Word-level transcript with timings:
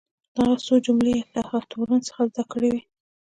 دغه 0.35 0.55
څو 0.65 0.73
جملې 0.85 1.13
یې 1.19 1.23
له 1.33 1.41
هغه 1.49 1.67
تورن 1.71 1.99
څخه 2.07 2.21
زده 2.29 2.43
کړې 2.51 2.69
وې. 2.73 2.81